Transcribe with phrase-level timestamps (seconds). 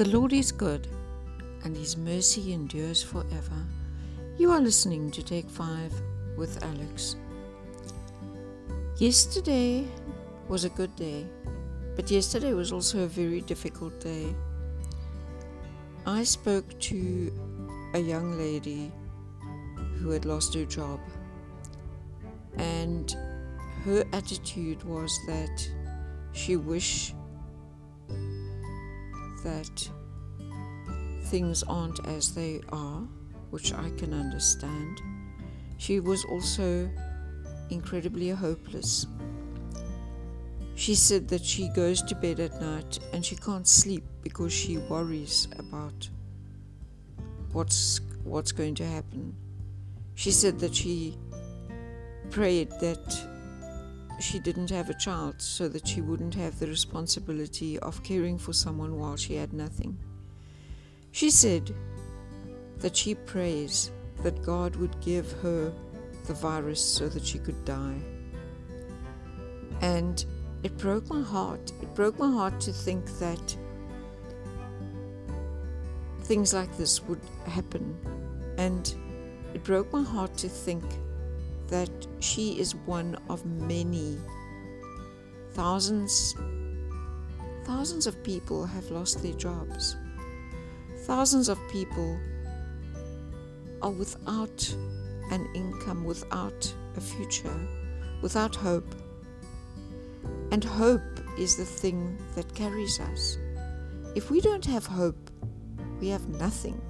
[0.00, 0.88] The Lord is good,
[1.62, 3.66] and His mercy endures forever.
[4.38, 5.92] You are listening to Take 5
[6.38, 7.16] with Alex.
[8.96, 9.86] Yesterday
[10.48, 11.26] was a good day,
[11.96, 14.34] but yesterday was also a very difficult day.
[16.06, 17.30] I spoke to
[17.92, 18.90] a young lady
[19.98, 20.98] who had lost her job,
[22.56, 23.14] and
[23.84, 25.70] her attitude was that
[26.32, 27.14] she wished
[29.44, 29.90] that
[31.24, 33.02] things aren't as they are,
[33.50, 35.00] which I can understand.
[35.78, 36.90] She was also
[37.70, 39.06] incredibly hopeless.
[40.74, 44.78] She said that she goes to bed at night and she can't sleep because she
[44.78, 46.08] worries about
[47.52, 49.34] what's what's going to happen.
[50.14, 51.16] She said that she
[52.30, 53.29] prayed that
[54.22, 58.52] she didn't have a child so that she wouldn't have the responsibility of caring for
[58.52, 59.98] someone while she had nothing.
[61.12, 61.74] She said
[62.78, 63.90] that she prays
[64.22, 65.72] that God would give her
[66.26, 68.00] the virus so that she could die.
[69.80, 70.24] And
[70.62, 71.72] it broke my heart.
[71.80, 73.56] It broke my heart to think that
[76.22, 77.96] things like this would happen.
[78.58, 78.94] And
[79.54, 80.84] it broke my heart to think
[81.70, 81.90] that
[82.20, 84.18] she is one of many.
[85.52, 86.36] Thousands
[87.64, 89.96] thousands of people have lost their jobs.
[91.04, 92.18] Thousands of people
[93.82, 94.76] are without
[95.30, 97.68] an income without a future
[98.22, 98.94] without hope.
[100.52, 103.38] And hope is the thing that carries us.
[104.14, 105.30] If we don't have hope
[106.00, 106.80] we have nothing.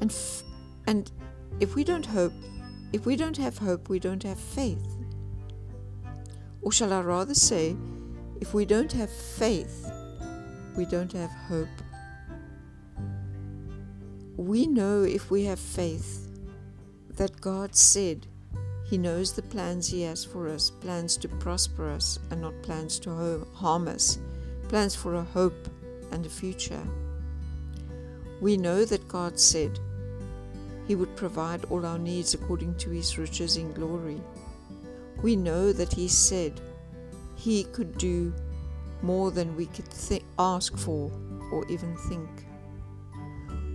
[0.00, 0.42] And f-
[0.86, 1.10] and
[1.60, 2.32] if we don't hope,
[2.92, 4.96] if we don't have hope, we don't have faith.
[6.62, 7.76] Or shall I rather say,
[8.40, 9.90] if we don't have faith,
[10.76, 11.68] we don't have hope.
[14.36, 16.28] We know if we have faith
[17.16, 18.26] that God said
[18.84, 22.98] He knows the plans He has for us plans to prosper us and not plans
[23.00, 24.18] to harm us,
[24.68, 25.68] plans for a hope
[26.10, 26.82] and a future.
[28.40, 29.78] We know that God said
[30.86, 34.20] he would provide all our needs according to His riches in glory.
[35.22, 36.60] We know that He said
[37.36, 38.34] He could do
[39.02, 41.10] more than we could th- ask for
[41.50, 42.28] or even think.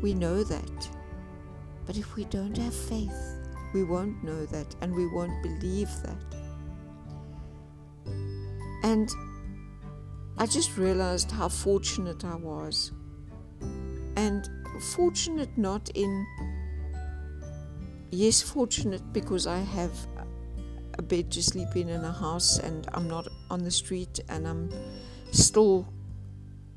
[0.02, 0.90] We know that.
[1.86, 3.38] But if we don't have faith,
[3.74, 6.26] we won't know that and we won't believe that.
[8.84, 9.10] And
[10.38, 12.92] I just realized how fortunate I was.
[14.16, 14.48] And
[14.80, 16.26] fortunate not in
[18.12, 19.92] yes, fortunate because I have
[20.98, 24.48] a bed to sleep in in a house and I'm not on the street and
[24.48, 24.70] I'm
[25.32, 25.88] still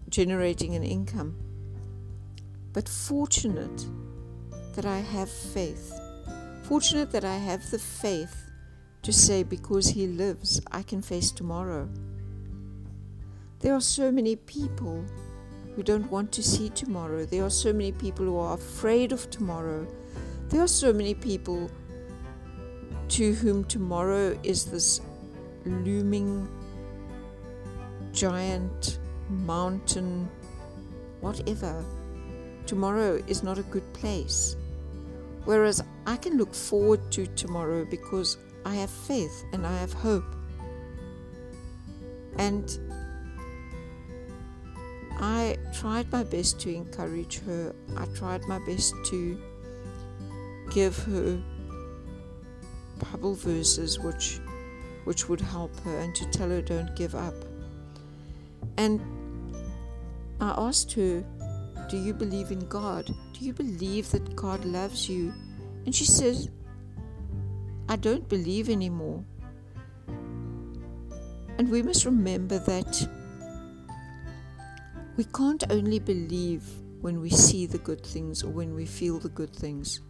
[0.09, 1.37] generating an income.
[2.72, 3.87] But fortunate
[4.75, 5.93] that I have faith.
[6.62, 8.50] Fortunate that I have the faith
[9.03, 11.88] to say, because He lives, I can face tomorrow.
[13.59, 15.04] There are so many people
[15.75, 17.25] who don't want to see tomorrow.
[17.25, 19.87] There are so many people who are afraid of tomorrow
[20.52, 21.70] there are so many people
[23.08, 25.00] to whom tomorrow is this
[25.64, 26.46] looming
[28.12, 28.98] giant
[29.30, 30.28] mountain,
[31.22, 31.82] whatever.
[32.66, 34.56] Tomorrow is not a good place.
[35.46, 38.36] Whereas I can look forward to tomorrow because
[38.66, 40.36] I have faith and I have hope.
[42.36, 42.78] And
[45.19, 47.74] I tried my best to encourage her.
[47.96, 49.40] I tried my best to
[50.72, 51.41] give her
[52.99, 54.41] Bible verses which
[55.05, 57.34] which would help her and to tell her don't give up.
[58.77, 59.00] And
[60.41, 61.25] I asked her,
[61.91, 63.06] Do you believe in God?
[63.06, 65.32] Do you believe that God loves you?
[65.84, 66.50] And she says,
[67.88, 69.25] I don't believe anymore.
[71.58, 73.08] And we must remember that
[75.17, 76.64] we can't only believe
[77.00, 80.00] when we see the good things or when we feel the good things.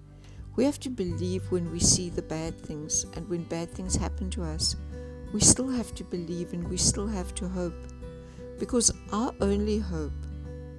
[0.54, 4.28] We have to believe when we see the bad things, and when bad things happen
[4.30, 4.76] to us,
[5.32, 7.74] we still have to believe and we still have to hope.
[8.58, 10.12] Because our only hope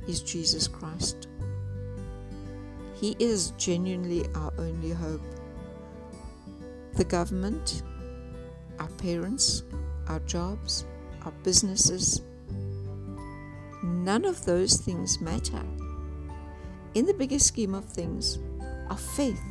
[0.08, 1.28] is Jesus Christ.
[2.94, 5.22] He is genuinely our only hope.
[6.94, 7.82] The government,
[8.78, 9.64] our parents,
[10.08, 10.86] our jobs,
[11.26, 12.22] our businesses,
[13.84, 15.64] none of those things matter.
[16.94, 18.38] In the bigger scheme of things,
[18.90, 19.42] our faith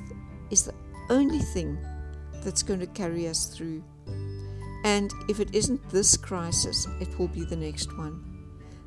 [0.53, 0.75] is the
[1.11, 1.79] only thing
[2.45, 3.83] that's going to carry us through.
[4.85, 8.29] And if it isn't this crisis, it will be the next one.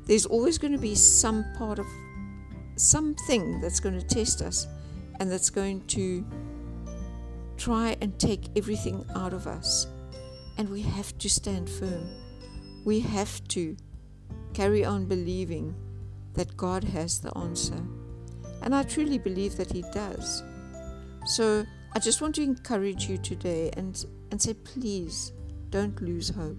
[0.06, 1.86] there's always going to be some part of
[2.76, 4.68] something that's going to test us
[5.18, 6.24] and that's going to
[7.56, 9.88] try and take everything out of us.
[10.58, 12.08] And we have to stand firm.
[12.84, 13.76] We have to
[14.54, 15.74] carry on believing
[16.34, 17.82] that God has the answer.
[18.62, 20.44] And I truly believe that He does.
[21.26, 25.32] So I just want to encourage you today and, and say, please
[25.70, 26.56] don't lose hope.